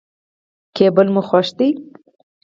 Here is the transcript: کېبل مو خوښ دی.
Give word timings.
کېبل 0.75 1.07
مو 1.13 1.21
خوښ 1.27 1.47
دی. 1.57 1.69